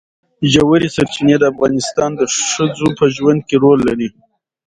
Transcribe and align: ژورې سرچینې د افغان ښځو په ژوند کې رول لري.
ژورې 0.53 0.87
سرچینې 0.95 1.35
د 1.39 1.43
افغان 1.51 1.73
ښځو 2.51 2.87
په 2.97 3.05
ژوند 3.15 3.41
کې 3.47 3.55
رول 3.63 3.79
لري. 3.89 4.09